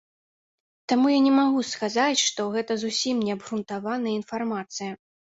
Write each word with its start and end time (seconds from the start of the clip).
Таму 0.91 1.09
я 1.09 1.17
не 1.25 1.33
магу 1.39 1.59
сказаць, 1.71 2.23
што 2.29 2.45
гэта 2.55 2.77
зусім 2.83 3.19
неабгрунтаваная 3.27 4.13
інфармацыя. 4.21 4.91